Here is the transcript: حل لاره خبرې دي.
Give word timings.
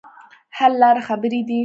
حل 0.55 0.73
لاره 0.81 1.01
خبرې 1.09 1.41
دي. 1.47 1.59